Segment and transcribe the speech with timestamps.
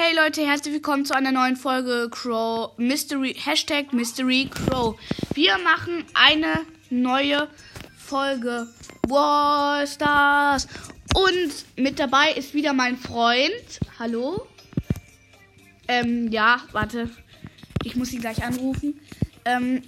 [0.00, 4.96] Hey Leute, herzlich willkommen zu einer neuen Folge Crow Mystery Hashtag Mystery Crow.
[5.34, 7.48] Wir machen eine neue
[7.96, 8.68] Folge
[9.08, 10.68] War Stars
[11.16, 13.80] und mit dabei ist wieder mein Freund.
[13.98, 14.46] Hallo.
[15.88, 17.10] Ähm, ja, warte.
[17.82, 19.00] Ich muss ihn gleich anrufen.
[19.44, 19.82] Ähm,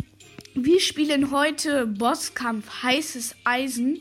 [0.55, 4.01] wir spielen heute Bosskampf heißes Eisen,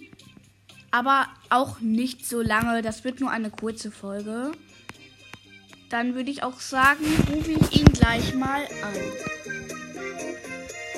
[0.90, 2.82] aber auch nicht so lange.
[2.82, 4.54] Das wird nur eine kurze Folge.
[5.90, 7.04] Dann würde ich auch sagen,
[7.34, 8.96] rufe ich ihn gleich mal an.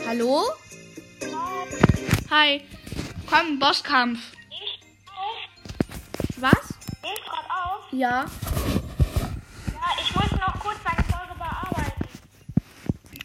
[0.05, 0.43] Hallo?
[2.29, 2.61] Hi.
[3.25, 4.19] Komm, Bosskampf.
[6.35, 6.53] Was?
[7.01, 7.93] Nimmst grad auf?
[7.93, 8.25] Ja.
[9.67, 12.05] Ja, ich muss noch kurz deine Folge bearbeiten.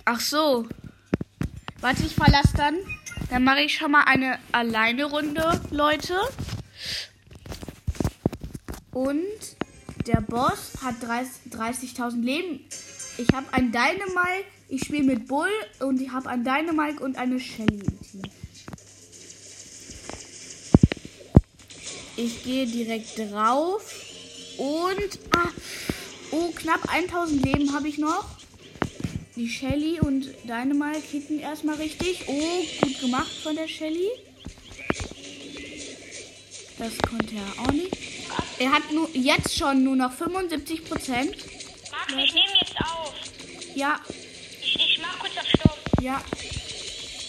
[0.04, 0.68] Ach so.
[1.80, 2.76] Warte, ich verlasse dann.
[3.30, 6.16] Dann mache ich schon mal eine alleine Runde, Leute.
[8.92, 9.24] Und
[10.06, 11.52] der Boss hat 30
[11.96, 12.60] 30.000 Leben.
[13.18, 17.40] Ich habe ein Dynamite, ich spiele mit Bull und ich habe ein Dynamite und eine
[17.40, 18.22] Shelly im Team.
[22.16, 23.82] Ich gehe direkt drauf
[24.58, 25.48] und ah,
[26.30, 28.24] oh, knapp 1000 Leben habe ich noch.
[29.34, 32.24] Die Shelly und Dynamite hitten erstmal richtig.
[32.26, 34.08] Oh, gut gemacht von der Shelly.
[36.78, 37.95] Das konnte er auch nicht.
[38.58, 41.30] Er hat nur jetzt schon nur noch 75 Prozent.
[41.90, 43.12] Max, ich nehme jetzt auf.
[43.74, 44.00] Ja,
[44.62, 45.78] Ich, ich mach kurz auf Stopp.
[46.02, 46.22] ja.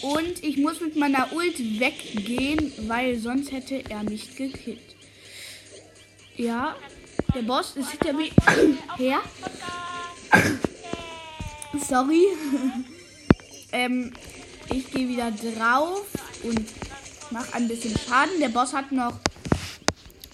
[0.00, 4.78] Und ich muss mit meiner Ult weggehen, weil sonst hätte er mich gekillt.
[6.36, 6.76] Ja,
[7.34, 8.30] der Boss ist hinter mir
[8.96, 9.20] her.
[11.88, 12.26] Sorry.
[13.72, 14.12] ähm,
[14.70, 16.06] ich gehe wieder drauf
[16.44, 16.64] und
[17.30, 18.38] mache ein bisschen Schaden.
[18.40, 19.18] Der Boss hat noch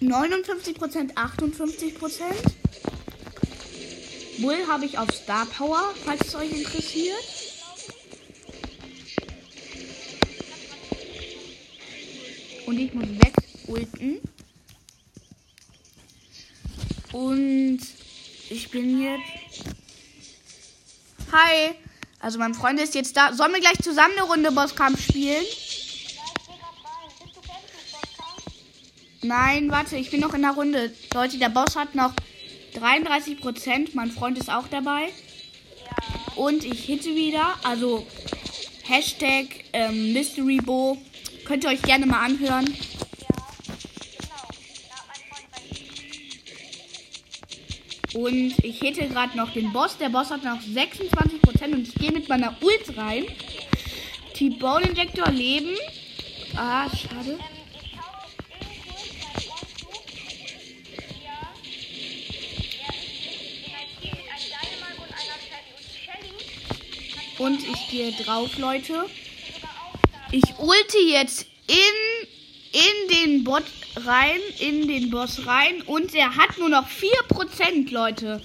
[0.08, 2.22] 59%, 58%.
[4.38, 7.16] Bull habe ich auf Star Power, falls es euch interessiert.
[12.66, 13.34] Und ich muss weg
[13.66, 14.20] ulten.
[17.12, 17.80] Und
[18.50, 19.64] ich bin jetzt.
[21.30, 21.74] Hi.
[22.18, 23.32] Also mein Freund ist jetzt da.
[23.32, 25.44] Sollen wir gleich zusammen eine Runde Bosskampf spielen?
[29.24, 30.92] Nein, warte, ich bin noch in der Runde.
[31.14, 32.12] Leute, der Boss hat noch
[32.74, 33.94] 33 Prozent.
[33.94, 35.04] Mein Freund ist auch dabei.
[35.82, 35.96] Ja.
[36.36, 37.54] Und ich hitte wieder.
[37.62, 38.06] Also
[38.82, 40.98] Hashtag ähm, MysteryBo.
[41.46, 42.66] Könnt ihr euch gerne mal anhören.
[42.66, 43.36] Ja.
[48.12, 48.26] Genau.
[48.26, 49.96] Und ich hitte gerade noch den Boss.
[49.96, 51.72] Der Boss hat noch 26 Prozent.
[51.72, 53.24] Und ich gehe mit meiner Ult rein.
[54.34, 55.74] T-Bone Injector leben.
[56.56, 57.38] Ah, schade.
[67.38, 69.06] Und ich gehe drauf, Leute.
[70.30, 72.28] Ich ulte jetzt in,
[72.72, 73.64] in den Bot
[73.96, 78.42] rein, in den Boss rein und er hat nur noch 4%, Leute.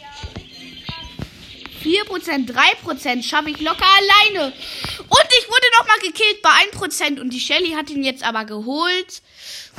[0.00, 1.84] Ja, richtig krass.
[1.84, 4.52] 4%, 3% schaffe ich locker alleine.
[4.98, 9.22] Und ich wurde nochmal gekillt bei 1% und die Shelly hat ihn jetzt aber geholt.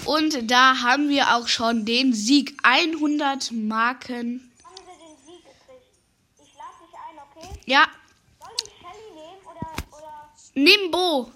[0.06, 2.58] Und da haben wir auch schon den Sieg.
[2.64, 4.52] 100 Marken.
[4.64, 5.86] Haben wir den Sieg gekriegt?
[6.40, 7.18] Ich lade dich ein,
[7.52, 7.59] okay?
[7.66, 7.88] Ja,
[8.40, 10.30] Soll ich Shelly nehmen oder, oder,
[10.64, 11.31] nimm Bo.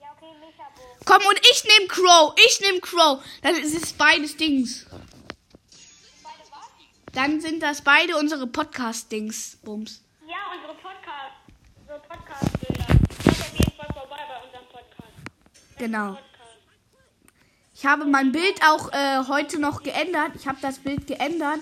[0.00, 0.82] ja, okay, Micha, Bo.
[1.04, 2.34] Komm, und ich nehme Crow.
[2.46, 3.22] Ich nehme Crow.
[3.42, 4.86] Dann ist es beides Dings.
[4.90, 7.12] Beide was?
[7.12, 9.58] Dann sind das beide unsere Podcast-Dings.
[9.62, 10.02] Bums.
[10.26, 11.36] Ja, unsere Podcast,
[11.80, 12.86] unsere Podcast-Bilder.
[12.86, 15.12] Schaut auf jeden Fall vorbei bei unserem Podcast.
[15.78, 16.18] Genau.
[17.74, 20.32] Ich habe mein Bild auch äh, heute noch geändert.
[20.36, 21.60] Ich habe das Bild geändert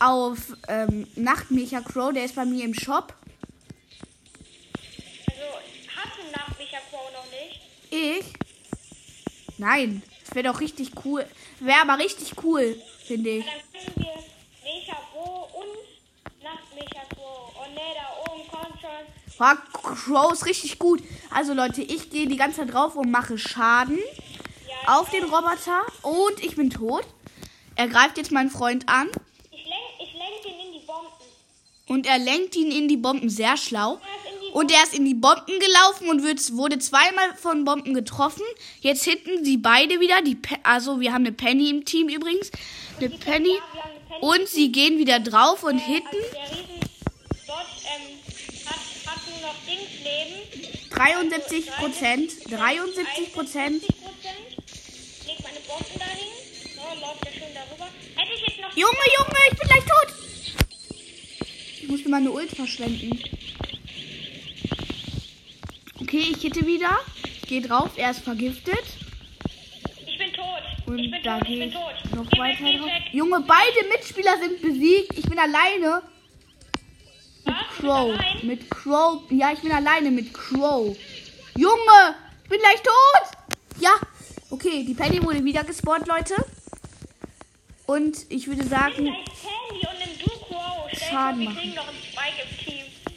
[0.00, 0.38] auf
[0.68, 2.12] ähm, Nachtmecha Crow.
[2.12, 3.14] Der ist bei mir im Shop.
[5.26, 5.42] Also,
[5.96, 6.18] hast
[6.74, 7.60] Micha Crow noch nicht?
[7.90, 9.58] Ich?
[9.58, 10.02] Nein.
[10.26, 11.24] Das wäre doch richtig cool.
[11.60, 13.44] Wäre aber richtig cool, finde ich.
[13.44, 13.54] Dann
[13.94, 17.54] können wir Micha Bo und nach Micha Crow.
[17.54, 19.38] Oh ne, da oben kommt schon.
[19.38, 21.00] Boah, Crow ist richtig gut.
[21.30, 24.00] Also Leute, ich gehe die ganze Zeit drauf und mache Schaden
[24.68, 25.82] Ja, auf den Roboter.
[26.02, 27.04] Und ich bin tot.
[27.76, 29.08] Er greift jetzt meinen Freund an.
[29.52, 31.12] ich lenk, ich lenk ihn in die Bomben.
[31.86, 34.00] Und er lenkt ihn in die Bomben sehr schlau.
[34.00, 38.44] Die Und er ist in die Bomben gelaufen und wird, wurde zweimal von Bomben getroffen.
[38.80, 40.22] Jetzt hitten sie beide wieder.
[40.22, 42.52] Die also wir haben eine Penny im Team übrigens.
[42.98, 43.58] Eine Penny.
[44.20, 46.06] Und sie gehen wieder drauf und hitten.
[46.06, 46.80] Also der Riesen
[47.48, 48.20] dort ähm,
[48.64, 50.38] hat, hat nur noch Dingsleben.
[50.88, 52.30] 73 Prozent.
[52.48, 53.82] 73 Prozent.
[53.82, 54.38] 50 Prozent.
[55.26, 56.30] Leg meine Bomben dahin.
[56.76, 57.30] So, läuft ja
[58.36, 60.14] ich Junge, Junge, ich bin gleich tot.
[62.06, 63.18] meine Ult verschwenden.
[66.14, 66.96] Okay, ich hitte wieder.
[67.24, 68.84] Ich gehe drauf, er ist vergiftet.
[70.06, 70.62] Ich bin tot.
[70.86, 72.14] Und ich bin da tot, ich bin tot.
[72.14, 72.86] noch Geh weiter weg, drauf.
[72.86, 73.02] weg.
[73.10, 75.18] Junge, beide Mitspieler sind besiegt.
[75.18, 76.02] Ich bin alleine.
[77.44, 77.76] Mit Was?
[77.80, 78.16] Crow.
[78.44, 79.22] Mit Crow.
[79.30, 80.96] Ja, ich bin alleine mit Crow.
[81.56, 82.14] Junge,
[82.44, 83.80] ich bin gleich tot.
[83.80, 83.90] Ja.
[84.50, 86.36] Okay, die Penny wurde wieder gespawnt, Leute.
[87.86, 89.12] Und ich würde sagen,
[91.10, 91.74] Schaden machen.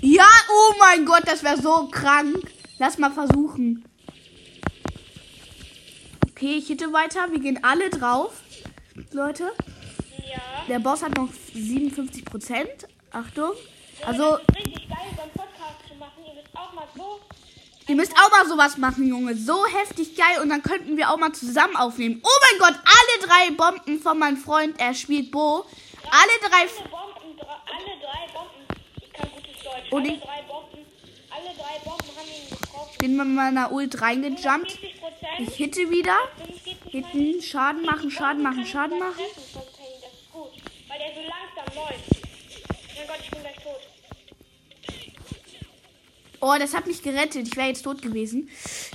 [0.02, 2.57] ja, oh mein Gott, das wäre so krank.
[2.80, 3.84] Lass mal versuchen.
[6.32, 7.32] Okay, ich hitte weiter.
[7.32, 8.42] Wir gehen alle drauf.
[9.12, 9.52] Leute,
[10.30, 10.40] Ja.
[10.68, 12.88] der Boss hat noch 57 Prozent.
[13.12, 13.52] Achtung.
[14.02, 16.24] Ja, Also, richtig geil, so einen Podcast zu machen.
[16.26, 17.20] Ihr müsst auch mal so.
[17.88, 19.36] Ihr müsst auch mal sowas machen, Junge.
[19.36, 20.42] So heftig geil.
[20.42, 22.22] Und dann könnten wir auch mal zusammen aufnehmen.
[22.24, 25.66] Oh mein Gott, alle drei Bomben von meinem Freund, er spielt Bo.
[26.12, 26.62] Alle drei.
[26.62, 28.68] Alle Bomben, alle drei Bomben.
[29.02, 29.92] Ich kann gutes Deutsch.
[29.92, 32.64] Und Alle drei Bomben haben ihn getroffen.
[32.64, 34.72] Ich bin mit meiner Ult reingejumpt.
[34.72, 35.40] 40 Prozent.
[35.40, 36.16] Ich hitte wieder.
[36.38, 39.24] 45 Hitten, Schaden machen, Schaden machen, Schaden machen.
[46.40, 47.48] Oh, das hat mich gerettet.
[47.48, 48.50] Ich wäre jetzt tot gewesen.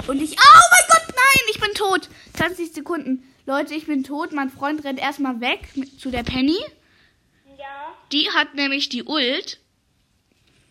[0.07, 0.33] Und ich.
[0.33, 2.09] Oh mein Gott, nein, ich bin tot.
[2.35, 3.29] 20 Sekunden.
[3.47, 4.33] Leute, ich bin tot.
[4.33, 6.59] Mein Freund rennt erstmal weg mit, zu der Penny.
[7.59, 9.59] Ja, Die hat nämlich die Ult.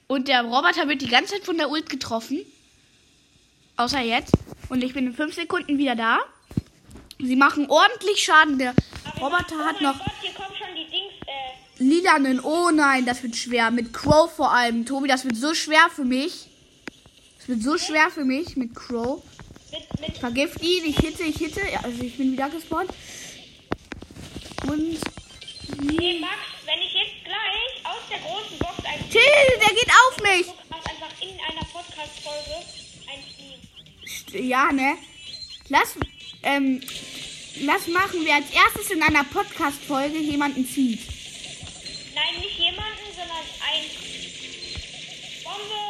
[0.07, 2.39] Und der Roboter wird die ganze Zeit von der Ult getroffen.
[3.81, 4.33] Außer jetzt.
[4.69, 6.19] Und ich bin in 5 Sekunden wieder da.
[7.17, 8.59] Sie machen ordentlich Schaden.
[8.59, 8.75] Der
[9.19, 12.39] Roboter oh hat noch Gott, hier kommen schon die Dings, äh, lilanen.
[12.41, 13.71] Oh nein, das wird schwer.
[13.71, 14.85] Mit Crow vor allem.
[14.85, 16.47] Tobi, das wird so schwer für mich.
[17.39, 19.23] Das wird so schwer für mich mit Crow.
[19.71, 20.85] mit, mit, Vergift ihn.
[20.85, 21.61] Ich hitte, ich hitte.
[21.73, 22.91] Ja, also ich bin wieder gespawnt.
[24.67, 24.99] Und.
[25.81, 30.21] nee, Max, wenn ich jetzt gleich aus der großen Box ein Till, der geht auf
[30.21, 30.47] mich.
[30.69, 32.80] Einfach in einer Podcast-Folge.
[34.33, 34.97] Ja, ne?
[35.69, 35.95] Lass,
[36.43, 36.81] ähm,
[37.61, 41.01] lass machen, wer als erstes in einer Podcast-Folge jemanden zieht.
[42.15, 43.85] Nein, nicht jemanden, sondern ein.
[45.43, 45.81] Bombe!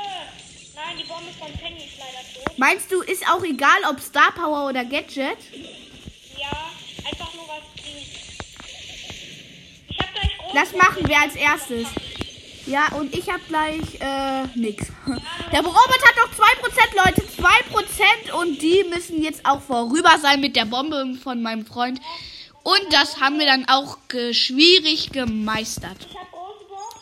[0.75, 2.57] Nein, die Bombe von Penny ist leider tot.
[2.57, 5.37] Meinst du, ist auch egal, ob Star Power oder Gadget?
[6.37, 6.71] Ja,
[7.05, 8.07] einfach nur was die.
[9.89, 11.87] Ich hab gleich große Lass machen, wer als erstes.
[12.71, 14.88] Ja, und ich hab gleich, äh, nix.
[15.51, 20.56] Der Roboter hat noch 2%, Leute, 2% und die müssen jetzt auch vorüber sein mit
[20.56, 22.00] der Bombe von meinem Freund.
[22.63, 25.97] Und das haben wir dann auch ge schwierig gemeistert.
[26.09, 26.95] Ich hab große Box.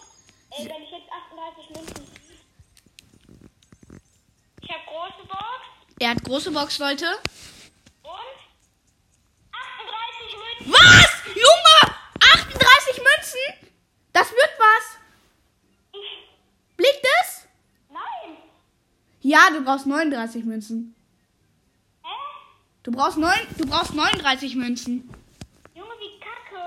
[0.57, 2.07] Ey, wenn ich jetzt 38 Münzen.
[4.63, 5.43] Ich hab große Box
[5.99, 7.05] Er hat große Box, Leute.
[8.01, 8.39] und
[9.51, 10.73] 38 Münzen.
[10.73, 11.35] Was?
[11.35, 11.95] Junge!
[12.21, 13.69] 38 Münzen?
[14.13, 14.99] Das wird was.
[16.79, 17.45] Blickt es?
[17.89, 18.37] Nein!
[19.49, 20.95] Ja, du brauchst 39 Münzen.
[22.03, 22.09] Hä?
[22.83, 25.09] Du brauchst, neun, du brauchst 39 Münzen.
[25.73, 26.63] Junge, wie kacke.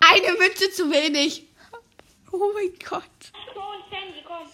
[0.00, 1.44] Eine Münze zu wenig.
[2.32, 3.02] Oh mein Gott.
[3.54, 4.46] Und Sandy, komm.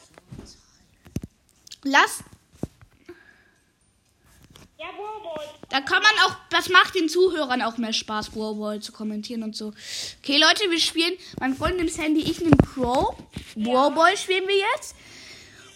[1.82, 2.22] Lass.
[4.78, 5.40] Ja, Bobo.
[5.68, 9.56] Da kann man auch, das macht den Zuhörern auch mehr Spaß, Warwall zu kommentieren und
[9.56, 9.72] so.
[10.22, 11.14] Okay, Leute, wir spielen.
[11.40, 13.16] Mein Freund nimmt Sandy, ich nehme Crow.
[13.56, 14.94] Warboy spielen wir jetzt.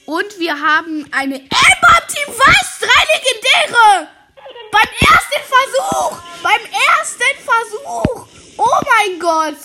[0.07, 2.79] Und wir haben eine Amber Team was?
[2.79, 4.09] Drei Legendäre!
[4.71, 6.23] Beim ersten Versuch!
[6.43, 6.61] Beim
[6.97, 8.29] ersten Versuch!
[8.57, 9.59] Oh mein Gott!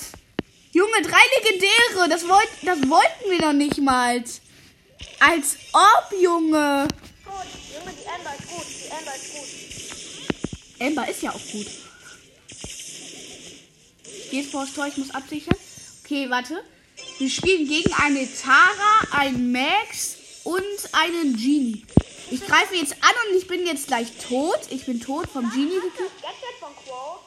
[0.71, 2.09] Junge, drei Legendäre!
[2.09, 4.23] Das, wollt, das wollten wir noch nicht mal.
[5.19, 6.87] Als ob, Junge!
[7.23, 7.35] Gut.
[7.75, 8.65] Junge, die Amber ist gut.
[8.83, 10.87] Die Amber ist gut.
[10.87, 11.67] Amber ist ja auch gut.
[14.31, 15.57] Geht vor das Tor, ich muss absichern.
[16.03, 16.63] Okay, warte.
[17.19, 21.85] Wir spielen gegen eine Tara, einen Max und einen Genie.
[22.29, 24.59] Ich greife jetzt an und ich bin jetzt gleich tot.
[24.69, 25.79] Ich bin tot vom Genie
[26.85, 27.19] Quo.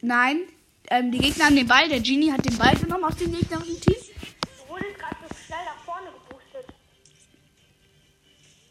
[0.00, 0.42] Nein,
[0.90, 1.88] ähm, die Gegner haben den Ball.
[1.88, 3.96] Der Genie hat den Ball genommen aus dem gegnerischen Team.
[3.96, 6.74] Du wurdest gerade so schnell nach vorne geboostet.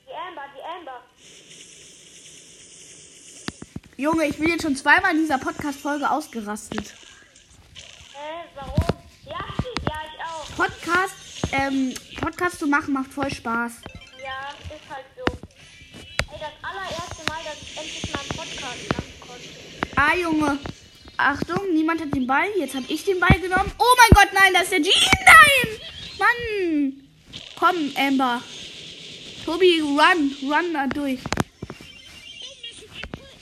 [0.08, 1.02] Die Amber, die Amber.
[3.98, 6.94] Junge, ich bin jetzt schon zweimal in dieser Podcast-Folge ausgerastet.
[8.14, 8.86] Hä, warum?
[9.26, 9.40] Ja,
[9.88, 10.56] ja, ich auch.
[10.56, 11.21] Podcast,
[11.52, 13.74] ähm, Podcast zu machen macht voll Spaß.
[14.24, 15.26] Ja, ist halt so.
[16.32, 19.96] Ey, das allererste Mal, dass ich endlich mal einen Podcast machen konnte.
[19.96, 20.60] Ah, Junge.
[21.18, 22.48] Achtung, niemand hat den Ball.
[22.58, 23.72] Jetzt habe ich den Ball genommen.
[23.78, 24.94] Oh mein Gott, nein, das ist der Genie.
[25.26, 25.82] Nein!
[26.18, 27.04] Mann!
[27.60, 28.42] Komm, Amber.
[29.46, 30.36] Tobi, run.
[30.44, 31.20] Run da durch.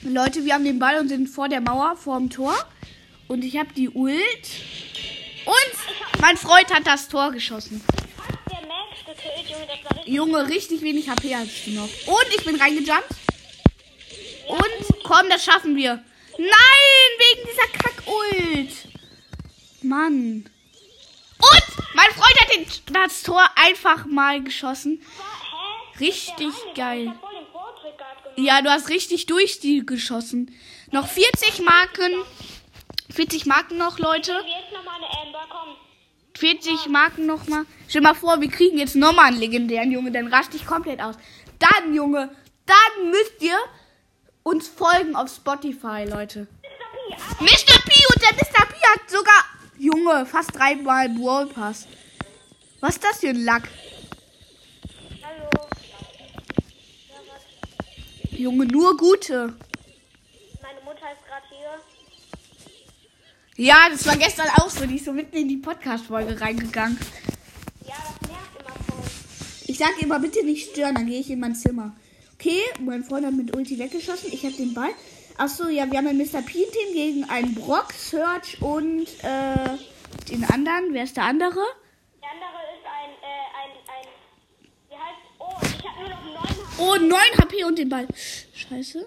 [0.02, 2.54] Leute, wir haben den Ball und sind vor der Mauer, vor dem Tor.
[3.28, 4.50] Und ich habe die Ult.
[5.46, 7.82] Und mein Freund hat das Tor geschossen.
[10.06, 11.88] Junge, richtig wenig HP hast du noch.
[12.06, 13.08] Und ich bin reingejumpt.
[14.48, 16.02] Und komm, das schaffen wir.
[16.38, 18.70] Nein, wegen dieser Kack-Ult.
[19.82, 20.48] Mann.
[21.38, 25.02] Und mein Freund hat den, das Tor einfach mal geschossen.
[26.00, 27.12] Richtig geil.
[28.36, 28.44] Ich.
[28.44, 30.54] Ja, du hast richtig durch die geschossen.
[30.90, 32.12] Noch 40 Marken.
[33.10, 34.32] 40 Marken noch, Leute.
[34.32, 35.76] Jetzt nochmal eine Amber, komm.
[36.40, 37.66] 40 Marken nochmal.
[37.86, 41.16] Stell mal vor, wir kriegen jetzt nochmal einen legendären Junge, dann raste ich komplett aus.
[41.58, 43.58] Dann, Junge, dann müsst ihr
[44.42, 46.48] uns folgen auf Spotify, Leute.
[47.10, 47.36] Mr.
[47.36, 47.44] P.
[47.44, 47.78] Mr.
[47.82, 48.66] P und der Mr.
[48.66, 49.44] P hat sogar,
[49.78, 51.86] Junge, fast dreimal Brawl Pass.
[52.80, 53.68] Was ist das für ein Lack?
[55.22, 55.68] Hallo.
[58.30, 59.54] Junge, nur gute.
[60.62, 61.99] Meine Mutter ist gerade hier.
[63.56, 64.86] Ja, das war gestern auch so.
[64.86, 66.98] Die ist so mitten in die Podcast-Folge reingegangen.
[67.86, 69.10] Ja, das nervt immer voll.
[69.66, 71.94] Ich sag immer, bitte nicht stören, dann gehe ich in mein Zimmer.
[72.34, 74.32] Okay, mein Freund hat mit Ulti weggeschossen.
[74.32, 74.90] Ich habe den Ball.
[75.36, 76.42] Achso, ja, wir haben ein Mr.
[76.42, 79.76] P-Team gegen einen Brock, Search und äh,
[80.30, 80.92] den anderen.
[80.92, 81.60] Wer ist der andere?
[82.22, 84.08] Der andere ist ein, äh, ein, ein.
[84.88, 85.20] Wie heißt.
[85.38, 86.56] Oh, ich habe nur noch neun.
[86.78, 88.06] Der Oh, 9 HP und den Ball.
[88.54, 89.06] Scheiße.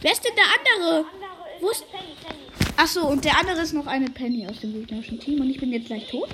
[0.00, 1.06] Wer ist denn der andere?
[1.12, 2.38] andere ist Wo ist- Penny, Penny.
[2.76, 5.72] Achso, und der andere ist noch eine Penny aus dem gegnerischen Team und ich bin
[5.72, 6.28] jetzt gleich tot.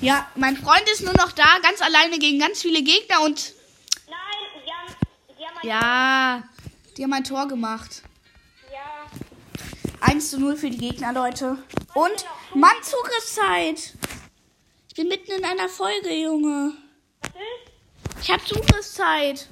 [0.00, 3.54] Ja, mein Freund ist nur noch da, ganz alleine gegen ganz viele Gegner und
[4.06, 4.16] Nein,
[4.64, 4.96] die haben.
[5.38, 5.68] Die haben ein.
[5.68, 6.48] ja,
[6.96, 8.02] die haben ein Tor gemacht.
[8.70, 9.06] Ja.
[10.00, 11.56] 1 zu 0 für die Gegner, Leute.
[11.94, 13.94] Und Mann, Zugriffszeit.
[14.88, 16.72] Ich bin mitten in einer Folge, Junge.
[17.22, 18.22] Was ist?
[18.22, 19.48] Ich habe Zugriffszeit.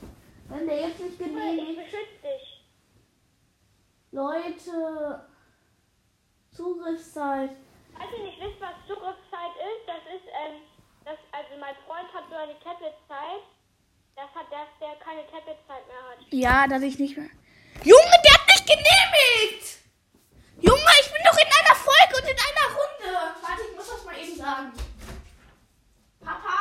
[0.48, 2.62] Wenn der jetzt nicht Ich beschütze dich.
[4.12, 5.26] Leute,
[6.54, 7.50] Zugriffszeit.
[7.96, 10.62] Falls ihr nicht wisst, was Zugriffszeit ist, das ist, ähm,
[11.04, 13.42] das, also mein Freund hat so eine Tabletzeit.
[14.16, 16.18] Das hat, dass der keine Tabletzeit mehr hat.
[16.30, 17.28] Ja, dass ich nicht mehr.
[17.82, 19.78] Junge, der hat nicht genehmigt!
[20.60, 23.34] Junge, ich bin doch in einer Folge und in einer Runde.
[23.42, 24.72] Warte, ich muss das mal eben sagen.
[26.20, 26.60] Papa?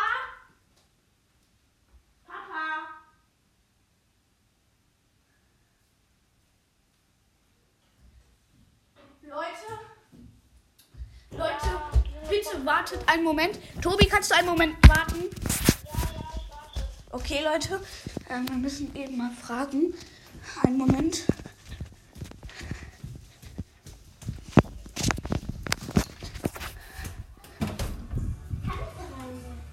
[2.25, 2.89] Papa?
[9.21, 9.93] Leute?
[11.31, 11.81] Leute,
[12.43, 13.59] bitte wartet einen Moment.
[13.81, 15.23] Tobi, kannst du einen Moment warten?
[17.11, 17.79] Okay, Leute,
[18.29, 19.93] ähm, wir müssen eben mal fragen.
[20.63, 21.25] Einen Moment.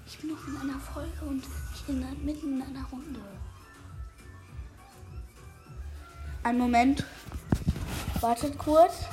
[0.07, 1.43] Ich bin noch in einer Folge und
[1.75, 3.19] ich bin mitten in einer Runde.
[6.43, 7.05] Einen Moment.
[8.19, 9.05] Wartet kurz.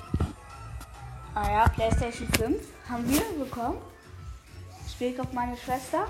[1.34, 3.78] Ah ja, PlayStation 5 haben wir bekommen.
[4.90, 6.06] Spielt auf meine Schwester.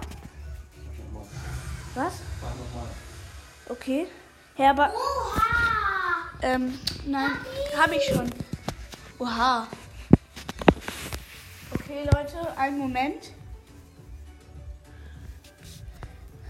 [1.94, 2.14] Was?
[3.68, 4.06] Okay.
[4.56, 4.92] Ja, aber.
[6.42, 7.32] Ähm, nein,
[7.76, 8.30] habe ich schon.
[9.18, 9.66] Oha.
[11.74, 13.32] Okay, Leute, einen Moment.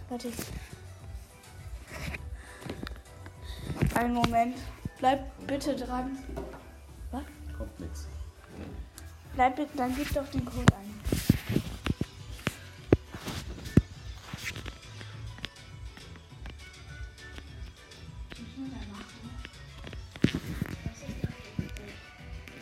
[0.09, 0.31] Warte.
[3.95, 4.57] Einen Moment.
[4.99, 6.19] Bleib bitte dran.
[9.39, 11.01] Bleib bitte, dann gib doch den Code ein.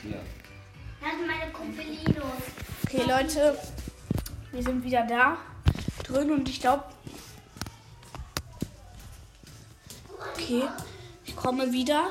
[0.03, 0.19] Ja.
[1.01, 2.25] Das sind meine Kumpelinos.
[2.85, 3.59] Okay, Leute,
[4.53, 5.39] wir sind wieder da
[6.03, 6.85] drin und ich glaube.
[10.35, 10.65] Okay,
[11.25, 12.11] ich komme wieder.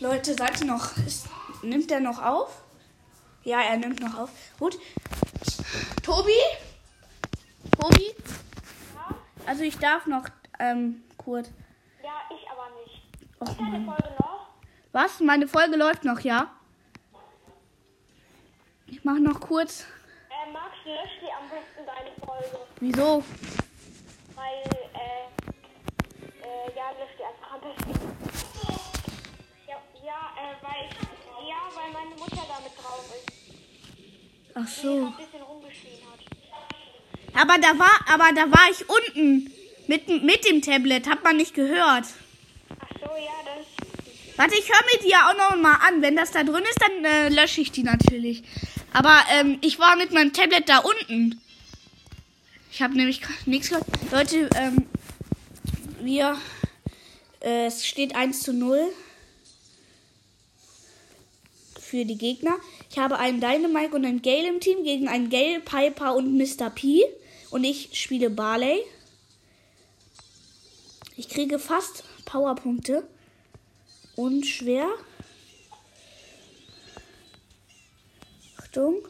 [0.00, 0.96] Leute, seid ihr noch.
[1.06, 1.28] Ist,
[1.62, 2.59] nimmt er noch auf?
[3.44, 4.30] Ja, er nimmt noch auf.
[4.58, 4.78] Gut.
[6.02, 6.32] Tobi?
[7.78, 8.14] Tobi?
[9.46, 10.24] Also ich darf noch,
[10.58, 11.50] ähm, Kurt.
[12.02, 13.02] Ja, ich aber nicht.
[13.40, 13.96] Och, Ist eine Mann.
[13.96, 14.46] Folge noch?
[14.92, 15.20] Was?
[15.20, 16.50] Meine Folge läuft noch, ja?
[18.86, 19.86] Ich mache noch kurz.
[20.28, 22.66] Äh, Max, lösch dir am besten deine Folge.
[22.80, 23.24] Wieso?
[24.34, 24.62] Weil,
[24.94, 25.26] äh,
[26.42, 27.92] äh, ja, lösch die einfach am besten.
[29.66, 31.09] Ja, ja, äh, weil,
[31.48, 33.30] ja, weil meine Mutter damit drauf ist.
[34.54, 35.06] Ach so.
[35.06, 36.20] ein bisschen rumgeschrien hat.
[37.34, 39.52] Aber da war, aber da war ich unten
[39.86, 42.04] mit, mit dem Tablet, hat man nicht gehört.
[42.78, 43.66] Ach so, ja, das,
[44.36, 46.02] Warte, ich höre mir die ja auch noch mal an.
[46.02, 48.42] Wenn das da drin ist, dann äh, lösche ich die natürlich.
[48.92, 51.40] Aber ähm, ich war mit meinem Tablet da unten.
[52.72, 53.86] Ich habe nämlich nichts gehört.
[54.10, 54.86] Leute, ähm,
[56.00, 56.38] wir,
[57.40, 58.92] äh, es steht 1 zu 0
[61.90, 62.56] für die Gegner.
[62.88, 66.70] Ich habe einen Dynamite und einen Gale im Team gegen einen Gale, Piper und Mr.
[66.70, 67.04] P.
[67.50, 68.80] Und ich spiele Barley.
[71.16, 73.06] Ich kriege fast Powerpunkte.
[74.14, 74.88] Und schwer.
[78.56, 79.02] Achtung.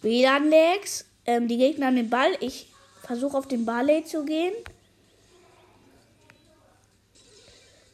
[0.00, 1.04] WLAN-Lags.
[1.26, 2.36] Ähm, die Gegner an den Ball.
[2.40, 2.66] Ich
[3.02, 4.52] versuche auf den Barley zu gehen.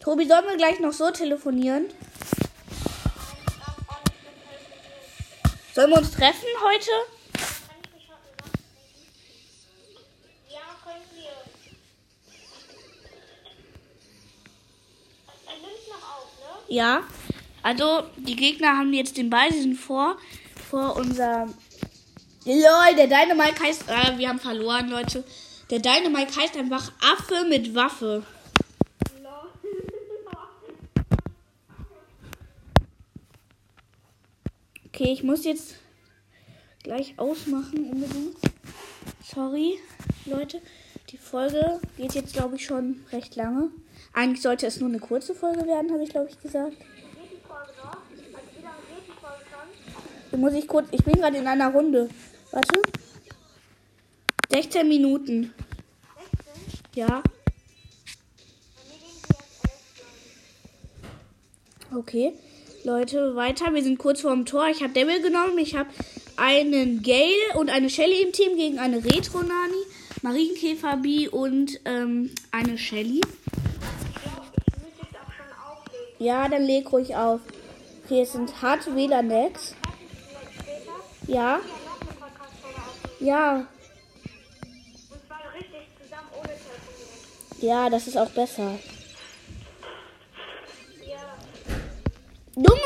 [0.00, 1.86] Tobi, sollen wir gleich noch so telefonieren?
[5.74, 6.90] Sollen wir uns treffen heute?
[10.48, 11.30] Ja, können wir.
[16.74, 17.02] Ja.
[17.62, 20.16] Also, die Gegner haben jetzt den Ball, sie sind vor,
[20.70, 21.46] vor unser.
[22.44, 23.84] Lol, der Dynamite heißt.
[23.88, 25.24] Äh, wir haben verloren, Leute.
[25.70, 28.24] Der Dynamite heißt einfach Affe mit Waffe.
[35.00, 35.76] Okay, ich muss jetzt
[36.82, 38.36] gleich ausmachen unbedingt.
[39.22, 39.78] Sorry,
[40.26, 40.60] Leute.
[41.10, 43.70] Die Folge geht jetzt, glaube ich, schon recht lange.
[44.12, 46.76] Eigentlich sollte es nur eine kurze Folge werden, habe ich, glaube ich, gesagt.
[50.32, 50.88] Dann muss ich kurz.
[50.90, 52.08] Ich bin gerade in einer Runde.
[52.50, 52.82] Warte.
[54.50, 55.54] 16 Minuten.
[56.64, 56.80] 16?
[56.96, 57.06] Ja.
[57.06, 57.22] Bei
[58.82, 59.80] mir gehen sie jetzt 11
[61.88, 61.98] schon.
[62.00, 62.32] Okay.
[62.84, 63.74] Leute, weiter.
[63.74, 64.68] Wir sind kurz vorm Tor.
[64.68, 65.58] Ich habe Devil genommen.
[65.58, 65.90] Ich habe
[66.36, 69.82] einen Gale und eine Shelly im Team gegen eine Retro-Nani,
[70.22, 73.20] Marienkäfer B und ähm, eine Shelly.
[76.20, 77.40] Ja, dann leg ruhig auf.
[78.08, 78.50] Es sind.
[78.50, 79.74] Vielleicht später.
[81.26, 81.60] Ja.
[83.18, 83.66] Ja.
[87.60, 88.78] Ja, das ist auch besser.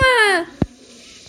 [0.03, 0.47] Junge!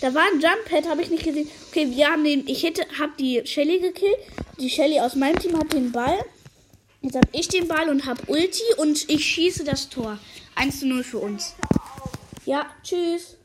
[0.00, 1.48] Da war ein Jump Pad, habe ich nicht gesehen.
[1.68, 2.46] Okay, wir haben den.
[2.46, 4.18] Ich hätte, hab die Shelly gekillt.
[4.58, 6.18] Die Shelly aus meinem Team hat den Ball.
[7.00, 10.18] Jetzt habe ich den Ball und habe Ulti und ich schieße das Tor.
[10.56, 11.54] 1 zu 0 für uns.
[12.44, 13.36] Ja, tschüss.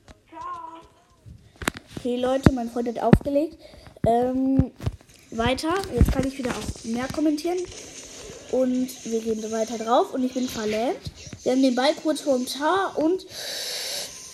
[1.97, 3.57] Okay, Leute, mein Freund hat aufgelegt.
[4.05, 4.71] Ähm,
[5.31, 5.73] weiter.
[5.93, 7.57] Jetzt kann ich wieder auch mehr kommentieren.
[8.51, 10.13] Und wir gehen weiter drauf.
[10.13, 10.99] Und ich bin verlähmt.
[11.43, 13.25] Wir haben den Ball kurz vorm Tor und.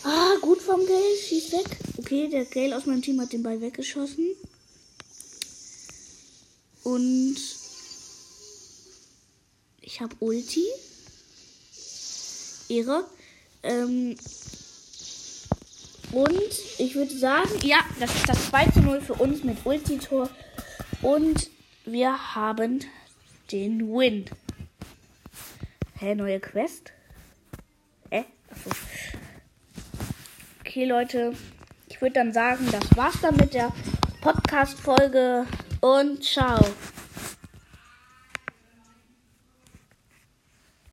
[0.07, 1.17] Ah, gut vom Gale.
[1.17, 1.77] Schießt weg.
[1.97, 4.35] Okay, der Gale aus meinem Team hat den Ball weggeschossen.
[6.83, 7.37] Und.
[9.81, 10.63] Ich habe Ulti.
[12.69, 13.05] Ehre.
[13.63, 14.15] Ähm,
[16.11, 20.29] und ich würde sagen, ja, das ist das 2 zu 0 für uns mit Ulti-Tor.
[21.01, 21.49] Und
[21.85, 22.81] wir haben
[23.51, 24.25] den Win.
[25.97, 26.91] Hä, neue Quest?
[28.11, 28.23] Äh?
[28.51, 28.69] Achso.
[30.75, 31.31] Okay, Leute.
[31.87, 33.71] Ich würde dann sagen, das war's dann mit der
[34.19, 35.45] Podcast-Folge.
[35.79, 36.59] Und ciao.